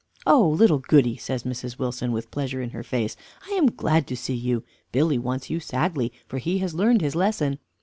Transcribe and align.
"Oh! 0.25 0.49
Little 0.49 0.79
Goody," 0.79 1.15
says 1.15 1.43
Mrs. 1.43 1.77
Wilson, 1.77 2.11
with 2.11 2.31
pleasure 2.31 2.59
in 2.59 2.71
her 2.71 2.81
face, 2.81 3.15
"I 3.45 3.51
am 3.51 3.67
glad 3.67 4.07
to 4.07 4.17
see 4.17 4.33
you 4.33 4.63
Billy 4.91 5.19
wants 5.19 5.51
you 5.51 5.59
sadly 5.59 6.11
for 6.27 6.39
he 6.39 6.57
has 6.57 6.73
learned 6.73 7.01
his 7.01 7.13
lesson." 7.15 7.59